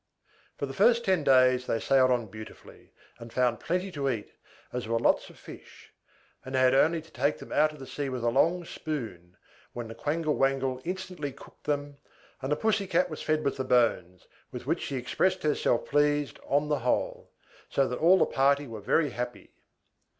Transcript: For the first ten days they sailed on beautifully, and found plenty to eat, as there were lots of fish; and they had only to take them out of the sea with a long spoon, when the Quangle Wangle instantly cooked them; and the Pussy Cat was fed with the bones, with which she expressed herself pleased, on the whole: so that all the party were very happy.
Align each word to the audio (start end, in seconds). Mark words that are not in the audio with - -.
For 0.57 0.65
the 0.65 0.73
first 0.73 1.05
ten 1.05 1.23
days 1.23 1.67
they 1.67 1.79
sailed 1.79 2.09
on 2.09 2.25
beautifully, 2.25 2.91
and 3.19 3.31
found 3.31 3.59
plenty 3.59 3.91
to 3.91 4.09
eat, 4.09 4.31
as 4.73 4.85
there 4.85 4.93
were 4.93 4.99
lots 4.99 5.29
of 5.29 5.37
fish; 5.37 5.93
and 6.43 6.55
they 6.55 6.59
had 6.59 6.73
only 6.73 7.03
to 7.03 7.11
take 7.11 7.37
them 7.37 7.51
out 7.51 7.71
of 7.71 7.77
the 7.77 7.85
sea 7.85 8.09
with 8.09 8.23
a 8.23 8.31
long 8.31 8.65
spoon, 8.65 9.37
when 9.73 9.87
the 9.87 9.93
Quangle 9.93 10.33
Wangle 10.33 10.81
instantly 10.83 11.31
cooked 11.31 11.65
them; 11.65 11.97
and 12.41 12.51
the 12.51 12.55
Pussy 12.55 12.87
Cat 12.87 13.11
was 13.11 13.21
fed 13.21 13.43
with 13.43 13.57
the 13.57 13.63
bones, 13.63 14.25
with 14.51 14.65
which 14.65 14.81
she 14.81 14.95
expressed 14.95 15.43
herself 15.43 15.85
pleased, 15.87 16.39
on 16.47 16.67
the 16.67 16.79
whole: 16.79 17.29
so 17.69 17.87
that 17.87 17.99
all 17.99 18.17
the 18.17 18.25
party 18.25 18.65
were 18.65 18.81
very 18.81 19.11
happy. 19.11 19.51